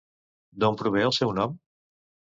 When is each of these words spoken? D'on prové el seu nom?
D'on 0.63 0.79
prové 0.81 1.05
el 1.09 1.15
seu 1.19 1.37
nom? 1.41 1.57